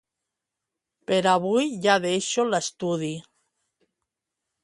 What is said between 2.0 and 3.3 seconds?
deixo l'estudi.